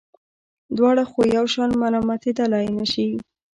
[0.77, 3.07] دواړه خو یو شان ملامتېدلای نه شي.